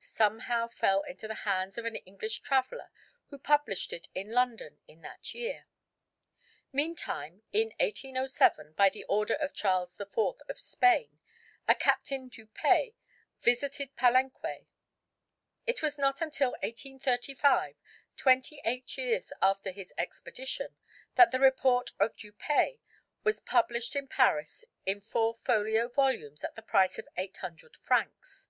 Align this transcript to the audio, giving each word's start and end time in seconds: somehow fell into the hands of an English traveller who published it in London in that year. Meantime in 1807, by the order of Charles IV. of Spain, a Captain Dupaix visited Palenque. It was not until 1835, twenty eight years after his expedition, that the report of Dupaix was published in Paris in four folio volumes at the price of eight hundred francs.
somehow 0.00 0.68
fell 0.68 1.00
into 1.04 1.26
the 1.26 1.32
hands 1.48 1.78
of 1.78 1.86
an 1.86 1.96
English 1.96 2.40
traveller 2.40 2.90
who 3.30 3.38
published 3.38 3.90
it 3.94 4.06
in 4.14 4.30
London 4.30 4.76
in 4.86 5.00
that 5.00 5.32
year. 5.34 5.66
Meantime 6.74 7.42
in 7.54 7.68
1807, 7.80 8.74
by 8.74 8.90
the 8.90 9.04
order 9.04 9.32
of 9.32 9.54
Charles 9.54 9.98
IV. 9.98 10.10
of 10.46 10.60
Spain, 10.60 11.18
a 11.66 11.74
Captain 11.74 12.28
Dupaix 12.28 12.94
visited 13.40 13.96
Palenque. 13.96 14.66
It 15.66 15.80
was 15.80 15.96
not 15.96 16.20
until 16.20 16.50
1835, 16.62 17.74
twenty 18.18 18.60
eight 18.66 18.98
years 18.98 19.32
after 19.40 19.70
his 19.70 19.90
expedition, 19.96 20.76
that 21.14 21.30
the 21.30 21.40
report 21.40 21.92
of 21.98 22.14
Dupaix 22.14 22.78
was 23.24 23.40
published 23.40 23.96
in 23.96 24.06
Paris 24.06 24.66
in 24.84 25.00
four 25.00 25.32
folio 25.34 25.88
volumes 25.88 26.44
at 26.44 26.56
the 26.56 26.60
price 26.62 26.98
of 26.98 27.08
eight 27.16 27.38
hundred 27.38 27.74
francs. 27.78 28.48